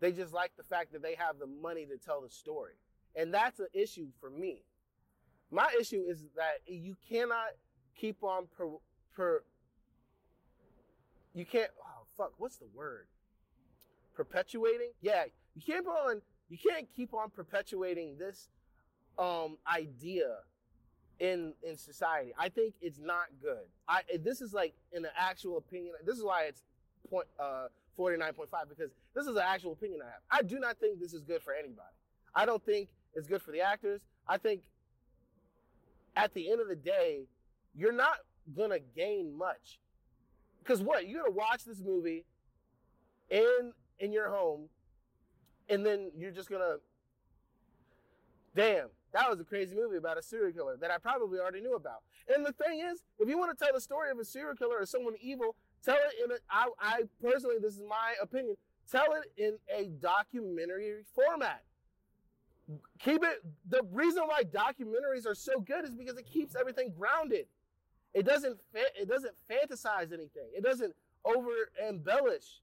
They 0.00 0.12
just 0.12 0.32
like 0.32 0.52
the 0.56 0.62
fact 0.62 0.92
that 0.92 1.02
they 1.02 1.14
have 1.14 1.38
the 1.38 1.46
money 1.46 1.86
to 1.86 1.96
tell 1.96 2.20
the 2.20 2.28
story. 2.28 2.74
And 3.16 3.32
that's 3.32 3.58
an 3.60 3.68
issue 3.72 4.08
for 4.20 4.30
me. 4.30 4.62
My 5.50 5.70
issue 5.80 6.04
is 6.06 6.24
that 6.36 6.58
you 6.66 6.96
cannot 7.08 7.50
keep 7.96 8.22
on 8.22 8.46
per, 8.56 8.66
per 9.14 9.42
you 11.34 11.44
can't 11.44 11.70
oh 11.82 12.06
fuck, 12.16 12.32
what's 12.38 12.56
the 12.56 12.66
word? 12.74 13.06
Perpetuating? 14.14 14.90
Yeah, 15.00 15.24
you 15.54 15.62
can't 15.62 15.86
on 15.86 16.22
you 16.48 16.58
can't 16.58 16.86
keep 16.94 17.14
on 17.14 17.30
perpetuating 17.30 18.16
this 18.18 18.48
um 19.18 19.56
idea 19.72 20.36
in 21.20 21.54
in 21.62 21.76
society. 21.76 22.32
I 22.38 22.48
think 22.48 22.74
it's 22.80 22.98
not 22.98 23.26
good. 23.40 23.66
I 23.88 24.02
this 24.22 24.40
is 24.40 24.52
like 24.52 24.74
in 24.92 25.04
an 25.04 25.10
actual 25.16 25.58
opinion. 25.58 25.94
This 26.04 26.16
is 26.16 26.24
why 26.24 26.44
it's 26.44 26.62
point 27.08 27.26
uh 27.38 27.68
49.5 27.98 28.34
because 28.68 28.90
this 29.14 29.26
is 29.26 29.36
an 29.36 29.42
actual 29.44 29.72
opinion 29.72 30.00
I 30.02 30.06
have. 30.06 30.20
I 30.30 30.42
do 30.42 30.58
not 30.58 30.78
think 30.78 31.00
this 31.00 31.14
is 31.14 31.22
good 31.22 31.42
for 31.42 31.54
anybody. 31.54 31.94
I 32.34 32.44
don't 32.44 32.64
think 32.64 32.88
it's 33.16 33.26
good 33.26 33.42
for 33.42 33.50
the 33.50 33.62
actors. 33.62 34.02
I 34.28 34.36
think 34.36 34.62
at 36.14 36.34
the 36.34 36.50
end 36.50 36.60
of 36.60 36.68
the 36.68 36.76
day, 36.76 37.26
you're 37.74 37.92
not 37.92 38.18
gonna 38.54 38.78
gain 38.78 39.36
much. 39.36 39.80
Because 40.58 40.82
what? 40.82 41.08
You're 41.08 41.22
gonna 41.22 41.34
watch 41.34 41.64
this 41.64 41.80
movie 41.80 42.24
in 43.30 43.72
in 43.98 44.12
your 44.12 44.30
home, 44.30 44.68
and 45.68 45.84
then 45.84 46.10
you're 46.16 46.30
just 46.30 46.50
gonna 46.50 46.76
damn, 48.54 48.88
that 49.12 49.30
was 49.30 49.40
a 49.40 49.44
crazy 49.44 49.74
movie 49.74 49.96
about 49.96 50.18
a 50.18 50.22
serial 50.22 50.52
killer 50.52 50.76
that 50.80 50.90
I 50.90 50.98
probably 50.98 51.38
already 51.38 51.60
knew 51.60 51.74
about. 51.74 52.02
And 52.34 52.44
the 52.44 52.52
thing 52.52 52.80
is, 52.80 53.02
if 53.18 53.28
you 53.28 53.38
want 53.38 53.56
to 53.56 53.64
tell 53.64 53.72
the 53.74 53.80
story 53.80 54.10
of 54.10 54.18
a 54.18 54.24
serial 54.24 54.56
killer 54.56 54.78
or 54.80 54.86
someone 54.86 55.14
evil, 55.20 55.54
tell 55.84 55.96
it 55.96 56.24
in 56.24 56.30
a, 56.32 56.34
I, 56.50 56.68
I 56.80 57.02
personally, 57.22 57.56
this 57.60 57.74
is 57.74 57.82
my 57.88 58.14
opinion, 58.20 58.56
tell 58.90 59.12
it 59.12 59.30
in 59.36 59.58
a 59.74 59.88
documentary 59.88 61.04
format. 61.14 61.62
Keep 62.98 63.22
it, 63.24 63.42
the 63.68 63.82
reason 63.92 64.24
why 64.26 64.42
documentaries 64.42 65.26
are 65.26 65.34
so 65.34 65.60
good 65.60 65.84
is 65.84 65.94
because 65.94 66.16
it 66.16 66.26
keeps 66.26 66.56
everything 66.56 66.92
grounded. 66.98 67.46
It 68.12 68.24
doesn't, 68.24 68.58
it 68.74 69.08
doesn't 69.08 69.34
fantasize 69.50 70.12
anything. 70.12 70.48
It 70.56 70.64
doesn't 70.64 70.94
over 71.24 71.50
embellish. 71.86 72.62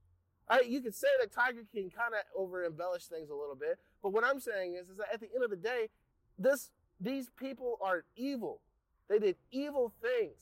I, 0.50 0.62
you 0.62 0.81
could 0.81 0.95
say 0.95 1.07
that 1.22 1.31
Tiger 1.31 1.63
King 1.72 1.89
kind 1.89 2.13
of 2.13 2.22
over 2.36 2.65
embellish 2.65 3.05
things 3.05 3.29
a 3.29 3.36
little 3.36 3.55
bit, 3.55 3.79
but 4.01 4.12
what 4.12 4.25
I'm 4.25 4.39
saying 4.39 4.75
is, 4.75 4.89
is 4.89 4.98
that 4.98 5.07
at 5.13 5.19
the 5.22 5.29
end 5.33 5.43
of 5.43 5.50
the 5.50 5.55
day, 5.55 5.89
this 6.38 6.72
these 7.00 7.29
people 7.38 7.77
are 7.81 8.03
evil. 8.15 8.62
They 9.10 9.19
did 9.19 9.36
evil 9.51 9.93
things. 10.01 10.38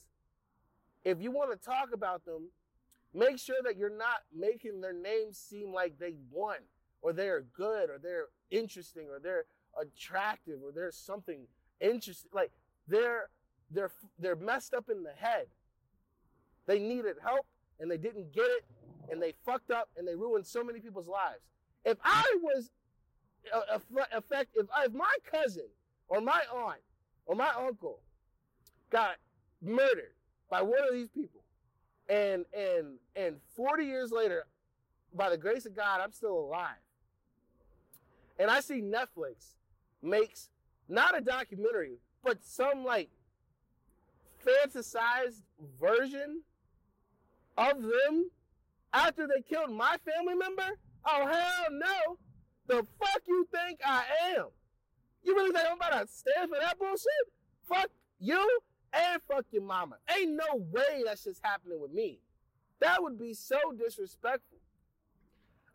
If 1.04 1.20
you 1.20 1.30
want 1.30 1.50
to 1.50 1.56
talk 1.64 1.88
about 1.92 2.24
them, 2.24 2.48
make 3.12 3.38
sure 3.38 3.56
that 3.64 3.76
you're 3.76 3.96
not 3.96 4.22
making 4.34 4.80
their 4.80 4.92
names 4.92 5.36
seem 5.38 5.72
like 5.72 5.98
they 5.98 6.14
won 6.30 6.56
or 7.02 7.12
they're 7.12 7.42
good 7.54 7.90
or 7.90 7.98
they're 8.02 8.26
interesting 8.50 9.08
or 9.10 9.18
they're 9.18 9.44
attractive 9.80 10.60
or 10.64 10.72
there's 10.72 10.96
something 10.96 11.46
interesting. 11.80 12.30
Like 12.32 12.52
they're 12.88 13.28
they're 13.70 13.90
they're 14.18 14.36
messed 14.36 14.74
up 14.74 14.88
in 14.88 15.02
the 15.02 15.12
head. 15.16 15.46
They 16.66 16.78
needed 16.78 17.16
help 17.22 17.46
and 17.80 17.90
they 17.90 17.98
didn't 17.98 18.32
get 18.32 18.46
it 18.46 18.64
and 19.10 19.20
they 19.20 19.34
fucked 19.44 19.70
up 19.70 19.88
and 19.96 20.06
they 20.06 20.14
ruined 20.14 20.46
so 20.46 20.62
many 20.62 20.80
people's 20.80 21.08
lives. 21.08 21.42
If 21.84 21.98
I 22.04 22.24
was 22.40 22.70
uh, 23.52 23.60
effect, 24.12 24.50
if, 24.54 24.66
uh, 24.66 24.84
if 24.84 24.92
my 24.92 25.14
cousin 25.30 25.66
or 26.08 26.20
my 26.20 26.40
aunt 26.54 26.80
or 27.26 27.34
my 27.34 27.50
uncle 27.58 28.00
got 28.90 29.16
murdered 29.60 30.14
by 30.48 30.62
one 30.62 30.80
of 30.86 30.94
these 30.94 31.08
people, 31.08 31.42
and 32.08 32.44
and 32.56 32.98
and 33.16 33.36
40 33.56 33.84
years 33.84 34.12
later, 34.12 34.46
by 35.14 35.30
the 35.30 35.36
grace 35.36 35.66
of 35.66 35.74
God, 35.74 36.00
I'm 36.00 36.12
still 36.12 36.38
alive. 36.38 36.76
And 38.38 38.50
I 38.50 38.60
see 38.60 38.82
Netflix 38.82 39.54
makes 40.02 40.50
not 40.88 41.16
a 41.16 41.20
documentary, 41.20 41.98
but 42.24 42.44
some 42.44 42.84
like 42.84 43.10
fantasized 44.46 45.42
version 45.80 46.42
of 47.56 47.82
them 47.82 48.30
after 48.92 49.26
they 49.26 49.42
killed 49.42 49.70
my 49.70 49.96
family 50.04 50.34
member? 50.34 50.78
Oh, 51.04 51.26
hell 51.26 51.66
no. 51.70 52.18
The 52.66 52.86
fuck 52.98 53.22
you 53.26 53.46
think 53.52 53.80
I 53.84 54.04
am? 54.36 54.46
You 55.24 55.34
really 55.34 55.52
think 55.52 55.66
I'm 55.68 55.76
about 55.76 56.06
to 56.06 56.12
stand 56.12 56.50
for 56.50 56.58
that 56.60 56.78
bullshit? 56.78 57.06
Fuck 57.68 57.90
you 58.18 58.60
and 58.92 59.20
fuck 59.28 59.46
your 59.50 59.62
mama. 59.62 59.96
Ain't 60.16 60.32
no 60.32 60.64
way 60.70 61.02
that's 61.04 61.24
just 61.24 61.40
happening 61.42 61.80
with 61.80 61.92
me. 61.92 62.20
That 62.80 63.02
would 63.02 63.18
be 63.18 63.34
so 63.34 63.58
disrespectful. 63.76 64.58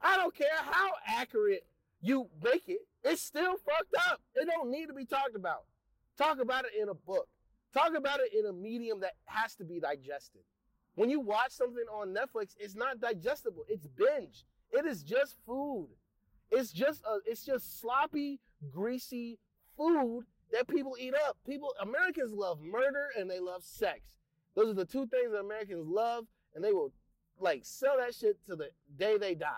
I 0.02 0.18
don't 0.18 0.36
care 0.36 0.48
how 0.62 0.92
accurate 1.06 1.66
you 2.08 2.30
make 2.44 2.64
it. 2.68 2.82
It's 3.04 3.22
still 3.22 3.56
fucked 3.58 3.96
up. 4.10 4.22
It 4.36 4.48
don't 4.48 4.72
need 4.72 4.88
to 4.88 4.94
be 4.94 5.06
talked 5.06 5.36
about. 5.36 5.66
Talk 6.18 6.40
about 6.40 6.66
it 6.66 6.72
in 6.82 6.90
a 6.90 6.94
book. 6.94 7.28
Talk 7.74 7.94
about 7.96 8.20
it 8.20 8.34
in 8.38 8.46
a 8.46 8.54
medium 8.54 9.02
that 9.02 9.14
has 9.26 9.56
to 9.56 9.64
be 9.64 9.80
digested. 9.80 10.42
When 10.96 11.10
you 11.10 11.20
watch 11.20 11.52
something 11.52 11.86
on 11.94 12.14
Netflix, 12.14 12.56
it's 12.60 12.76
not 12.76 13.00
digestible. 13.00 13.64
It's 13.68 13.88
binge. 13.88 14.46
It 14.72 14.86
is 14.86 15.04
just 15.04 15.36
food. 15.46 15.90
It's 16.50 16.72
just 16.72 17.04
a, 17.04 17.20
it's 17.26 17.46
just 17.46 17.80
sloppy, 17.80 18.40
greasy 18.72 19.38
food 19.76 20.24
that 20.52 20.68
people 20.68 20.96
eat 21.00 21.14
up. 21.28 21.38
People, 21.46 21.74
Americans 21.82 22.34
love 22.34 22.62
murder 22.62 23.10
and 23.18 23.30
they 23.30 23.40
love 23.40 23.64
sex. 23.64 24.00
Those 24.56 24.70
are 24.72 24.74
the 24.74 24.86
two 24.86 25.06
things 25.08 25.32
that 25.32 25.40
Americans 25.40 25.86
love, 25.88 26.26
and 26.56 26.64
they 26.64 26.74
will 26.74 26.92
like 27.40 27.62
sell 27.64 27.98
that 28.00 28.16
shit 28.16 28.44
to 28.48 28.56
the 28.56 28.70
day 28.98 29.18
they 29.18 29.36
die. 29.36 29.54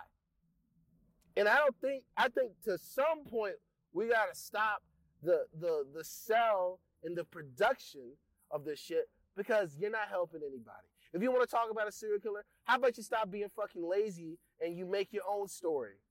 And 1.39 1.47
I 1.47 1.55
don't 1.55 1.75
think 1.79 2.03
I 2.17 2.27
think 2.27 2.51
to 2.65 2.77
some 2.77 3.23
point 3.25 3.55
we 3.93 4.09
gotta 4.09 4.35
stop 4.35 4.83
the 5.23 5.45
the 5.57 5.85
the 5.95 6.03
sell 6.03 6.81
and 7.01 7.15
the 7.15 7.23
production 7.23 8.11
of 8.51 8.65
this 8.65 8.77
shit 8.77 9.09
because 9.37 9.77
you're 9.79 9.89
not 9.89 10.09
helping 10.09 10.41
anybody. 10.41 10.89
If 11.13 11.23
you 11.23 11.31
want 11.31 11.49
to 11.49 11.55
talk 11.55 11.71
about 11.71 11.87
a 11.87 11.93
serial 11.93 12.19
killer, 12.19 12.43
how 12.65 12.75
about 12.75 12.97
you 12.97 13.03
stop 13.03 13.31
being 13.31 13.47
fucking 13.55 13.81
lazy 13.81 14.37
and 14.59 14.77
you 14.77 14.85
make 14.85 15.13
your 15.13 15.23
own 15.29 15.47
story? 15.47 16.01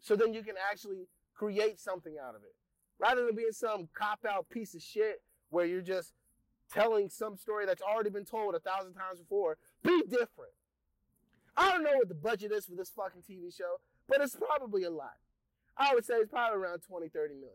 So 0.00 0.16
then 0.16 0.34
you 0.34 0.42
can 0.42 0.56
actually 0.70 1.06
create 1.32 1.78
something 1.78 2.16
out 2.20 2.34
of 2.34 2.42
it. 2.42 2.54
Rather 2.98 3.24
than 3.24 3.36
being 3.36 3.52
some 3.52 3.88
cop 3.94 4.24
out 4.28 4.50
piece 4.50 4.74
of 4.74 4.82
shit 4.82 5.22
where 5.50 5.64
you're 5.64 5.80
just 5.80 6.12
telling 6.72 7.08
some 7.08 7.36
story 7.36 7.66
that's 7.66 7.82
already 7.82 8.10
been 8.10 8.24
told 8.24 8.56
a 8.56 8.60
thousand 8.60 8.94
times 8.94 9.20
before, 9.20 9.58
be 9.84 10.02
different. 10.08 10.54
I 11.56 11.70
don't 11.70 11.84
know 11.84 11.96
what 11.96 12.08
the 12.08 12.14
budget 12.14 12.50
is 12.50 12.66
for 12.66 12.74
this 12.74 12.90
fucking 12.90 13.22
TV 13.22 13.56
show, 13.56 13.76
but 14.12 14.20
it's 14.20 14.36
probably 14.36 14.84
a 14.84 14.90
lot. 14.90 15.16
I 15.76 15.94
would 15.94 16.04
say 16.04 16.14
it's 16.16 16.30
probably 16.30 16.58
around 16.58 16.80
20, 16.80 17.08
30 17.08 17.34
million. 17.34 17.50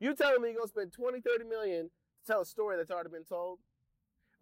You 0.00 0.14
telling 0.16 0.42
me 0.42 0.48
you're 0.48 0.58
gonna 0.58 0.68
spend 0.68 0.92
20, 0.92 1.20
30 1.20 1.44
million 1.44 1.84
to 1.84 2.32
tell 2.32 2.40
a 2.40 2.44
story 2.44 2.76
that's 2.76 2.90
already 2.90 3.10
been 3.10 3.24
told? 3.24 3.60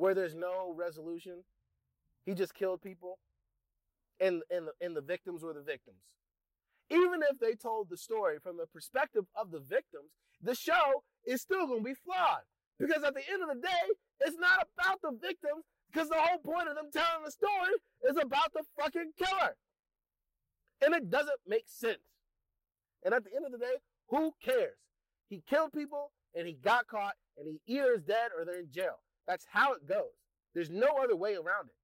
where 0.01 0.15
there's 0.15 0.35
no 0.35 0.73
resolution. 0.75 1.45
He 2.25 2.33
just 2.33 2.55
killed 2.55 2.81
people, 2.81 3.19
and 4.19 4.43
and 4.51 4.67
the, 4.67 4.73
and 4.81 4.97
the 4.97 5.03
victims 5.03 5.43
were 5.43 5.53
the 5.53 5.61
victims. 5.61 6.01
Even 6.89 7.21
if 7.31 7.39
they 7.39 7.55
told 7.55 7.91
the 7.91 7.99
story 7.99 8.39
from 8.43 8.57
the 8.57 8.67
perspective 8.67 9.25
of 9.37 9.51
the 9.51 9.61
victims, 9.61 10.11
the 10.43 10.55
show 10.55 11.05
is 11.27 11.43
still 11.43 11.67
going 11.67 11.81
to 11.81 11.85
be 11.85 11.95
flawed 11.95 12.43
because 12.79 13.05
at 13.05 13.15
the 13.15 13.23
end 13.31 13.43
of 13.43 13.49
the 13.55 13.61
day, 13.61 13.85
it's 14.23 14.39
not 14.39 14.67
about 14.75 15.01
the 15.03 15.13
victims 15.21 15.65
because 15.93 16.09
the 16.09 16.17
whole 16.17 16.39
point 16.39 16.69
of 16.69 16.77
them 16.77 16.89
telling 16.91 17.25
the 17.25 17.31
story 17.31 17.77
is 18.09 18.17
about 18.17 18.53
the 18.55 18.65
fucking 18.81 19.13
killer. 19.19 19.55
And 20.83 20.95
it 20.95 21.11
doesn't 21.11 21.41
make 21.47 21.65
sense. 21.67 21.99
And 23.05 23.15
at 23.15 23.25
the 23.25 23.31
end 23.35 23.47
of 23.47 23.53
the 23.53 23.59
day, 23.59 23.77
who 24.09 24.33
cares? 24.43 24.77
He 25.29 25.43
killed 25.49 25.73
people 25.73 26.13
and 26.35 26.47
he 26.47 26.55
got 26.55 26.87
caught 26.87 27.15
and 27.39 27.47
he 27.47 27.61
either 27.67 27.95
is 27.95 28.03
dead 28.03 28.31
or 28.37 28.45
they're 28.45 28.61
in 28.61 28.73
jail. 28.73 29.01
That's 29.27 29.47
how 29.53 29.73
it 29.75 29.89
goes. 29.89 30.17
There's 30.55 30.71
no 30.71 30.89
other 31.03 31.17
way 31.17 31.35
around 31.35 31.67
it. 31.67 31.77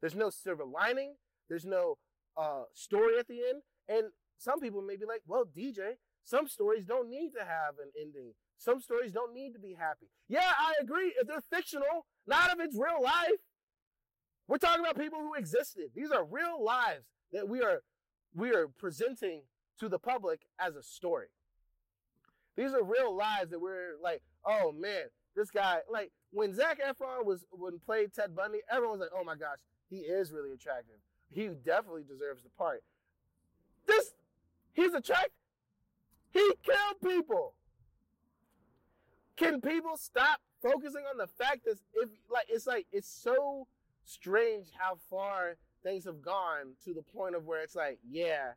There's 0.00 0.14
no 0.14 0.30
silver 0.30 0.64
lining. 0.64 1.14
There's 1.48 1.66
no 1.66 1.96
uh, 2.36 2.64
story 2.72 3.18
at 3.18 3.28
the 3.28 3.40
end. 3.48 3.62
And 3.88 4.12
some 4.38 4.60
people 4.60 4.82
may 4.82 4.96
be 4.96 5.04
like, 5.04 5.22
well, 5.26 5.44
DJ, 5.44 5.94
some 6.24 6.48
stories 6.48 6.84
don't 6.86 7.10
need 7.10 7.30
to 7.38 7.44
have 7.44 7.74
an 7.82 7.90
ending. 8.00 8.32
Some 8.56 8.80
stories 8.80 9.12
don't 9.12 9.34
need 9.34 9.52
to 9.52 9.58
be 9.58 9.76
happy. 9.78 10.06
Yeah, 10.28 10.50
I 10.58 10.74
agree. 10.80 11.12
If 11.20 11.26
they're 11.26 11.42
fictional, 11.52 12.06
not 12.26 12.50
if 12.50 12.60
it's 12.60 12.76
real 12.76 13.02
life. 13.02 13.40
We're 14.48 14.58
talking 14.58 14.84
about 14.84 14.98
people 14.98 15.20
who 15.20 15.34
existed. 15.34 15.90
These 15.94 16.10
are 16.10 16.24
real 16.24 16.62
lives 16.62 17.04
that 17.32 17.48
we 17.48 17.62
are 17.62 17.80
we 18.34 18.50
are 18.52 18.68
presenting 18.68 19.42
to 19.78 19.88
the 19.88 19.98
public 19.98 20.40
as 20.58 20.76
a 20.76 20.82
story. 20.82 21.28
These 22.56 22.72
are 22.72 22.82
real 22.82 23.16
lives 23.16 23.50
that 23.50 23.60
we're 23.60 23.94
like, 24.02 24.22
oh 24.44 24.72
man, 24.72 25.04
this 25.34 25.50
guy, 25.50 25.78
like 25.90 26.12
when 26.30 26.54
Zac 26.54 26.80
Efron 26.80 27.24
was 27.24 27.44
when 27.50 27.78
played 27.78 28.12
Ted 28.12 28.34
Bundy, 28.34 28.58
everyone 28.70 28.98
was 28.98 29.00
like, 29.00 29.18
"Oh 29.18 29.24
my 29.24 29.34
gosh, 29.34 29.58
he 29.88 29.98
is 29.98 30.32
really 30.32 30.52
attractive. 30.52 30.96
He 31.30 31.48
definitely 31.48 32.02
deserves 32.02 32.42
the 32.42 32.50
part." 32.50 32.82
This, 33.86 34.12
he's 34.72 34.94
attractive. 34.94 35.32
He 36.32 36.52
killed 36.62 37.00
people. 37.02 37.54
Can 39.36 39.60
people 39.60 39.96
stop 39.96 40.40
focusing 40.62 41.02
on 41.10 41.18
the 41.18 41.26
fact 41.26 41.64
that 41.64 41.78
if 41.94 42.08
like 42.30 42.46
it's 42.48 42.66
like 42.66 42.86
it's 42.92 43.08
so 43.08 43.66
strange 44.04 44.68
how 44.78 44.98
far 45.10 45.56
things 45.84 46.04
have 46.06 46.22
gone 46.22 46.74
to 46.84 46.92
the 46.92 47.02
point 47.02 47.36
of 47.36 47.44
where 47.44 47.62
it's 47.62 47.76
like, 47.76 47.98
yeah, 48.08 48.52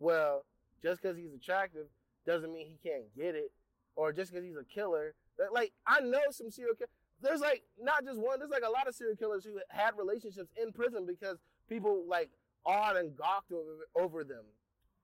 well, 0.00 0.44
just 0.82 1.00
because 1.00 1.16
he's 1.16 1.32
attractive 1.32 1.86
doesn't 2.26 2.52
mean 2.52 2.66
he 2.66 2.78
can't 2.82 3.04
get 3.16 3.36
it, 3.36 3.52
or 3.94 4.12
just 4.12 4.32
because 4.32 4.44
he's 4.44 4.56
a 4.56 4.64
killer 4.64 5.14
like 5.52 5.72
I 5.86 6.00
know 6.00 6.20
some 6.30 6.50
serial 6.50 6.74
killers. 6.74 6.90
There's 7.20 7.40
like 7.40 7.62
not 7.80 8.04
just 8.04 8.18
one. 8.18 8.38
There's 8.38 8.50
like 8.50 8.64
a 8.66 8.70
lot 8.70 8.88
of 8.88 8.94
serial 8.94 9.16
killers 9.16 9.44
who 9.44 9.58
had 9.68 9.92
relationships 9.96 10.50
in 10.60 10.72
prison 10.72 11.06
because 11.06 11.38
people 11.68 12.04
like 12.08 12.30
awed 12.64 12.96
and 12.96 13.16
gawked 13.16 13.52
over, 13.52 13.86
over 13.96 14.24
them. 14.24 14.44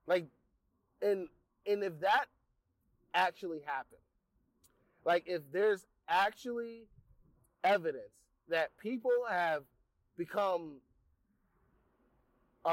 Like, 0.07 0.27
and 1.03 1.29
and 1.67 1.83
if 1.83 2.01
that 2.01 2.27
actually 3.15 3.61
happened, 3.65 4.01
like 5.05 5.25
if 5.27 5.43
there's 5.53 5.87
actually 6.09 6.87
evidence 7.65 8.03
that 8.49 8.77
people 8.79 9.11
have 9.29 9.63
become 10.17 10.81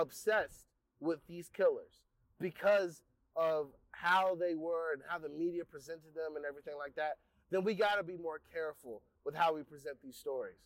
obsessed 0.02 0.66
with 1.00 1.20
these 1.28 1.50
killers 1.50 2.02
because 2.40 3.02
of 3.36 3.68
how 3.92 4.36
they 4.36 4.56
were 4.56 4.94
and 4.94 5.02
how 5.08 5.18
the 5.18 5.30
media 5.30 5.64
presented 5.66 6.14
them 6.16 6.36
and 6.36 6.46
everything 6.46 6.75
like 6.78 6.96
that, 6.96 7.18
then 7.52 7.64
we 7.64 7.74
got 7.74 7.96
to 7.96 8.04
be 8.04 8.18
more 8.18 8.42
careful 8.54 9.02
with 9.24 9.36
how 9.36 9.54
we 9.54 9.64
present 9.64 9.98
these 10.04 10.16
stories. 10.16 10.58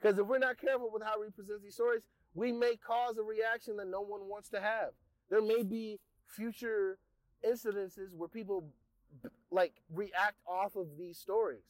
Because 0.00 0.18
if 0.18 0.26
we're 0.26 0.38
not 0.38 0.58
careful 0.58 0.90
with 0.92 1.02
how 1.02 1.20
we 1.20 1.30
present 1.30 1.62
these 1.62 1.74
stories, 1.74 2.02
we 2.34 2.52
may 2.52 2.76
cause 2.76 3.18
a 3.18 3.22
reaction 3.22 3.76
that 3.76 3.88
no 3.88 4.00
one 4.00 4.28
wants 4.28 4.48
to 4.50 4.60
have. 4.60 4.90
There 5.30 5.42
may 5.42 5.62
be 5.62 5.98
future 6.26 6.98
incidences 7.46 8.14
where 8.16 8.28
people 8.28 8.64
like 9.50 9.74
react 9.94 10.38
off 10.46 10.76
of 10.76 10.96
these 10.98 11.18
stories. 11.18 11.64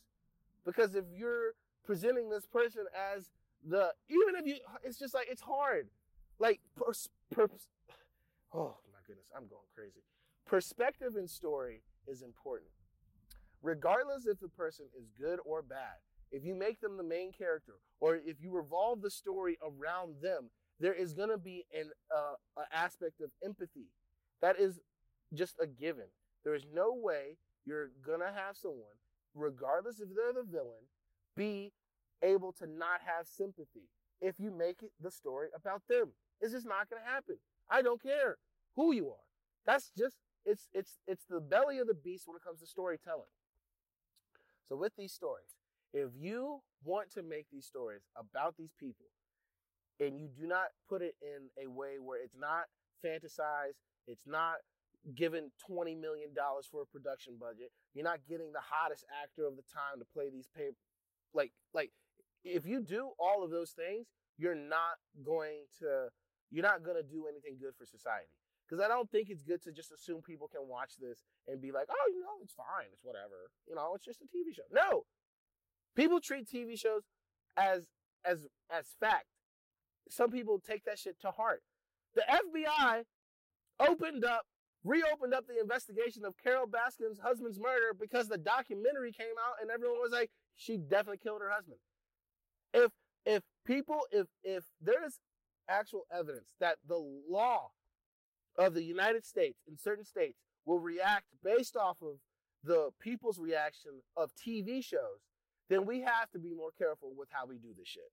Because 0.64 0.94
if 0.94 1.04
you're 1.14 1.54
presenting 1.84 2.30
this 2.30 2.46
person 2.46 2.84
as 3.14 3.30
the 3.68 3.92
even 4.08 4.36
if 4.36 4.46
you 4.46 4.56
it's 4.82 4.98
just 4.98 5.14
like 5.14 5.28
it's 5.30 5.42
hard. 5.42 5.88
Like 6.42 6.58
pers, 6.74 7.08
pers, 7.30 7.68
oh 8.52 8.74
my 8.92 8.98
goodness, 9.06 9.26
I'm 9.32 9.46
going 9.46 9.62
crazy. 9.76 10.02
Perspective 10.44 11.14
in 11.16 11.28
story 11.28 11.82
is 12.08 12.22
important. 12.22 12.72
Regardless 13.62 14.26
if 14.26 14.40
the 14.40 14.48
person 14.48 14.86
is 15.00 15.06
good 15.16 15.38
or 15.44 15.62
bad, 15.62 16.02
if 16.32 16.44
you 16.44 16.56
make 16.56 16.80
them 16.80 16.96
the 16.96 17.04
main 17.04 17.30
character 17.30 17.74
or 18.00 18.16
if 18.16 18.42
you 18.42 18.50
revolve 18.50 19.02
the 19.02 19.10
story 19.10 19.56
around 19.62 20.16
them, 20.20 20.50
there 20.80 20.92
is 20.92 21.12
going 21.12 21.28
to 21.28 21.38
be 21.38 21.64
an 21.72 21.92
uh, 22.12 22.62
aspect 22.72 23.20
of 23.20 23.30
empathy. 23.44 23.86
That 24.40 24.58
is 24.58 24.80
just 25.32 25.54
a 25.62 25.66
given. 25.68 26.06
There 26.42 26.56
is 26.56 26.66
no 26.74 26.92
way 26.92 27.36
you're 27.64 27.92
going 28.04 28.18
to 28.18 28.32
have 28.34 28.56
someone, 28.56 28.98
regardless 29.36 30.00
if 30.00 30.08
they're 30.08 30.32
the 30.32 30.50
villain, 30.50 30.82
be 31.36 31.70
able 32.20 32.50
to 32.54 32.66
not 32.66 32.98
have 33.06 33.28
sympathy 33.28 33.86
if 34.20 34.40
you 34.40 34.50
make 34.50 34.82
it 34.82 34.90
the 35.00 35.10
story 35.12 35.46
about 35.54 35.82
them. 35.88 36.08
It's 36.42 36.52
just 36.52 36.66
not 36.66 36.90
going 36.90 37.02
to 37.02 37.08
happen. 37.08 37.36
I 37.70 37.82
don't 37.82 38.02
care 38.02 38.38
who 38.76 38.92
you 38.92 39.08
are. 39.08 39.26
That's 39.66 39.92
just 39.96 40.18
it's 40.44 40.68
it's 40.74 40.98
it's 41.06 41.24
the 41.30 41.40
belly 41.40 41.78
of 41.78 41.86
the 41.86 41.94
beast 41.94 42.28
when 42.28 42.36
it 42.36 42.44
comes 42.44 42.60
to 42.60 42.66
storytelling. 42.66 43.30
So 44.68 44.76
with 44.76 44.92
these 44.98 45.12
stories, 45.12 45.56
if 45.94 46.10
you 46.18 46.62
want 46.84 47.12
to 47.12 47.22
make 47.22 47.46
these 47.52 47.66
stories 47.66 48.02
about 48.16 48.56
these 48.58 48.74
people 48.78 49.06
and 50.00 50.18
you 50.18 50.28
do 50.28 50.46
not 50.46 50.68
put 50.88 51.02
it 51.02 51.14
in 51.22 51.48
a 51.64 51.70
way 51.70 51.98
where 52.02 52.22
it's 52.22 52.36
not 52.36 52.66
fantasized, 53.04 53.78
it's 54.08 54.26
not 54.26 54.56
given 55.14 55.50
$20 55.70 56.00
million 56.00 56.30
for 56.70 56.82
a 56.82 56.86
production 56.86 57.34
budget, 57.38 57.70
you're 57.94 58.04
not 58.04 58.20
getting 58.28 58.52
the 58.52 58.62
hottest 58.62 59.04
actor 59.22 59.46
of 59.46 59.56
the 59.56 59.62
time 59.72 59.98
to 60.00 60.06
play 60.12 60.30
these 60.30 60.48
paper 60.56 60.76
like 61.34 61.52
like 61.74 61.90
if 62.44 62.66
you 62.66 62.80
do 62.80 63.10
all 63.18 63.44
of 63.44 63.50
those 63.50 63.70
things, 63.70 64.06
you're 64.36 64.54
not 64.54 64.98
going 65.24 65.64
to 65.78 66.08
you're 66.52 66.62
not 66.62 66.84
going 66.84 66.96
to 66.96 67.02
do 67.02 67.24
anything 67.26 67.56
good 67.58 67.74
for 67.76 67.86
society. 67.86 68.28
Because 68.68 68.84
I 68.84 68.88
don't 68.88 69.10
think 69.10 69.28
it's 69.28 69.42
good 69.42 69.62
to 69.64 69.72
just 69.72 69.90
assume 69.90 70.22
people 70.22 70.48
can 70.48 70.68
watch 70.68 70.92
this 71.00 71.24
and 71.48 71.60
be 71.60 71.72
like, 71.72 71.86
oh, 71.90 72.10
you 72.12 72.20
know, 72.20 72.38
it's 72.42 72.54
fine, 72.54 72.86
it's 72.92 73.02
whatever, 73.02 73.50
you 73.68 73.74
know, 73.74 73.92
it's 73.94 74.04
just 74.04 74.22
a 74.22 74.24
TV 74.24 74.54
show. 74.54 74.62
No, 74.70 75.02
people 75.96 76.20
treat 76.20 76.46
TV 76.46 76.78
shows 76.78 77.02
as 77.56 77.82
as 78.24 78.46
as 78.70 78.86
fact. 79.00 79.26
Some 80.08 80.30
people 80.30 80.60
take 80.64 80.84
that 80.84 80.98
shit 80.98 81.20
to 81.20 81.30
heart. 81.30 81.62
The 82.14 82.22
FBI 82.22 83.04
opened 83.80 84.24
up, 84.24 84.46
reopened 84.84 85.34
up 85.34 85.46
the 85.46 85.60
investigation 85.60 86.24
of 86.24 86.34
Carole 86.42 86.66
Baskin's 86.66 87.18
husband's 87.18 87.58
murder 87.58 87.94
because 87.98 88.28
the 88.28 88.38
documentary 88.38 89.12
came 89.12 89.36
out 89.46 89.56
and 89.60 89.70
everyone 89.70 90.00
was 90.00 90.12
like, 90.12 90.30
she 90.54 90.76
definitely 90.76 91.18
killed 91.18 91.40
her 91.40 91.50
husband. 91.50 91.78
If 92.72 92.90
if 93.24 93.42
people 93.66 94.00
if 94.10 94.26
if 94.42 94.64
there's 94.80 95.20
actual 95.68 96.06
evidence 96.12 96.54
that 96.60 96.76
the 96.86 97.02
law 97.28 97.70
of 98.58 98.74
the 98.74 98.82
United 98.82 99.24
States 99.24 99.60
in 99.68 99.78
certain 99.78 100.04
states 100.04 100.38
will 100.66 100.78
react 100.78 101.26
based 101.42 101.76
off 101.76 101.96
of 102.02 102.16
the 102.64 102.90
people's 103.00 103.38
reaction 103.38 103.92
of 104.16 104.30
TV 104.34 104.84
shows, 104.84 105.20
then 105.68 105.86
we 105.86 106.00
have 106.00 106.30
to 106.32 106.38
be 106.38 106.54
more 106.54 106.70
careful 106.78 107.12
with 107.16 107.28
how 107.30 107.46
we 107.46 107.56
do 107.56 107.68
this 107.76 107.88
shit. 107.88 108.10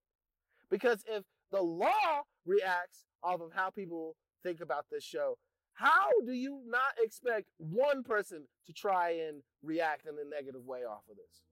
Because 0.69 1.03
if 1.07 1.23
the 1.51 1.61
law 1.61 2.23
reacts 2.45 3.05
off 3.23 3.41
of 3.41 3.51
how 3.53 3.69
people 3.69 4.15
think 4.43 4.61
about 4.61 4.85
this 4.91 5.03
show, 5.03 5.37
how 5.73 6.09
do 6.25 6.33
you 6.33 6.61
not 6.67 6.93
expect 7.01 7.47
one 7.57 8.03
person 8.03 8.45
to 8.65 8.73
try 8.73 9.11
and 9.27 9.41
react 9.63 10.05
in 10.05 10.13
a 10.13 10.29
negative 10.29 10.65
way 10.65 10.79
off 10.79 11.03
of 11.09 11.15
this? 11.15 11.43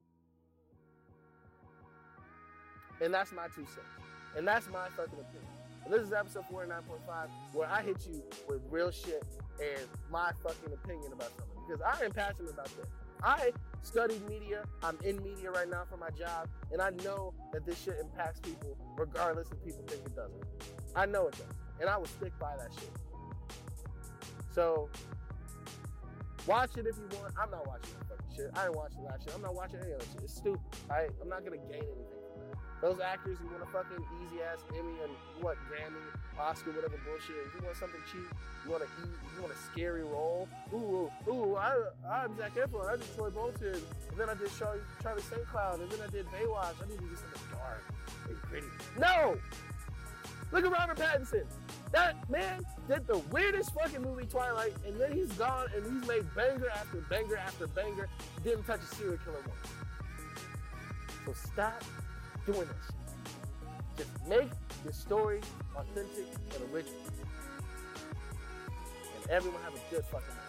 And 3.02 3.14
that's 3.14 3.32
my 3.32 3.48
two 3.48 3.66
cents. 3.66 3.88
And 4.36 4.48
that's 4.48 4.68
my 4.70 4.90
fucking 4.90 5.20
opinion. 5.20 5.57
This 5.90 6.02
is 6.02 6.12
episode 6.12 6.44
49.5 6.52 7.30
where 7.54 7.70
I 7.70 7.82
hit 7.82 8.06
you 8.12 8.22
with 8.50 8.60
real 8.70 8.92
shit 8.92 9.24
and 9.62 9.88
my 10.12 10.32
fucking 10.44 10.74
opinion 10.74 11.14
about 11.14 11.30
something. 11.30 11.64
Because 11.66 11.82
I 11.82 12.04
am 12.04 12.12
passionate 12.12 12.52
about 12.52 12.66
this. 12.66 12.88
I 13.24 13.52
studied 13.84 14.28
media. 14.28 14.64
I'm 14.84 14.98
in 15.06 15.24
media 15.24 15.50
right 15.50 15.70
now 15.70 15.84
for 15.90 15.96
my 15.96 16.10
job. 16.10 16.50
And 16.74 16.82
I 16.82 16.90
know 17.04 17.34
that 17.54 17.66
this 17.66 17.82
shit 17.82 17.96
impacts 18.02 18.42
people 18.42 18.78
regardless 18.98 19.48
if 19.50 19.64
people 19.64 19.82
think 19.88 20.02
it 20.06 20.14
doesn't. 20.14 20.44
I 20.94 21.06
know 21.06 21.28
it 21.28 21.34
does. 21.38 21.56
And 21.80 21.90
I 21.90 21.96
will 21.96 22.06
stick 22.06 22.38
by 22.38 22.58
that 22.58 22.70
shit. 22.74 22.92
So 24.52 24.90
watch 26.46 26.76
it 26.76 26.86
if 26.86 26.98
you 26.98 27.08
want. 27.18 27.34
I'm 27.42 27.50
not 27.50 27.66
watching 27.66 27.92
that 27.98 28.10
fucking 28.10 28.36
shit. 28.36 28.52
I 28.56 28.66
ain't 28.66 28.76
watching 28.76 29.04
that 29.06 29.22
shit. 29.24 29.34
I'm 29.34 29.42
not 29.42 29.56
watching 29.56 29.80
any 29.80 29.94
of 29.94 30.02
shit. 30.02 30.24
It's 30.24 30.36
stupid. 30.36 30.60
I'm 30.90 31.30
not 31.30 31.46
gonna 31.46 31.58
gain 31.58 31.84
anything 31.84 32.17
those 32.82 33.00
actors 33.00 33.38
who 33.40 33.48
want 33.48 33.64
a 33.64 33.66
fucking 33.68 34.06
easy 34.22 34.42
ass 34.42 34.60
Emmy 34.70 34.94
and 35.04 35.12
what 35.42 35.58
Grammy, 35.70 35.98
Oscar, 36.40 36.72
whatever 36.72 36.96
bullshit. 37.06 37.36
You 37.56 37.66
want 37.66 37.78
something 37.78 38.02
cheap, 38.12 38.28
you 38.66 38.72
want 38.72 38.84
eat, 38.84 39.10
you 39.36 39.42
want 39.42 39.54
a 39.54 39.58
scary 39.72 40.04
role. 40.04 40.48
Ooh, 40.74 41.12
ooh, 41.28 41.56
I, 41.56 41.74
I'm 42.10 42.38
Zac 42.38 42.56
Efron. 42.56 42.88
I 42.88 42.98
did 42.98 43.16
Troy 43.16 43.30
Bolton, 43.30 43.82
and 44.10 44.18
then 44.18 44.30
I 44.30 44.36
did 44.36 44.50
Charlie, 44.58 44.80
Charlie 45.02 45.24
St. 45.24 45.46
Cloud, 45.48 45.80
and 45.80 45.90
then 45.90 46.00
I 46.02 46.12
did 46.12 46.28
Baywatch. 46.28 46.76
I 46.84 46.90
need 46.90 47.00
to 47.00 47.06
do 47.06 47.16
something 47.16 47.42
dark 47.52 47.84
and 48.28 48.42
gritty. 48.44 48.68
No, 49.00 49.38
look 50.52 50.66
at 50.66 50.72
Robert 50.72 50.98
Pattinson. 50.98 51.46
That 51.94 52.30
man 52.30 52.62
did 52.88 53.08
the 53.08 53.20
weirdest 53.32 53.74
fucking 53.74 54.02
movie, 54.02 54.26
Twilight, 54.26 54.74
and 54.86 55.00
then 55.00 55.14
he's 55.14 55.32
gone 55.34 55.68
and 55.76 55.84
he's 55.84 56.08
made 56.08 56.36
banger 56.36 56.70
after 56.70 56.98
banger 57.10 57.38
after 57.38 57.66
banger. 57.68 58.10
Didn't 58.44 58.66
touch 58.66 58.82
a 58.82 58.96
serial 58.96 59.18
killer 59.24 59.42
once. 59.48 59.72
So 61.26 61.50
stop 61.52 61.84
doing 62.48 62.68
this. 62.68 62.92
Just 63.98 64.28
make 64.28 64.50
your 64.86 64.94
story 64.94 65.42
authentic 65.76 66.26
and 66.56 66.74
original. 66.74 66.96
And 69.22 69.30
everyone 69.30 69.62
have 69.64 69.74
a 69.74 69.80
good 69.94 70.06
fucking 70.06 70.34
night. 70.34 70.48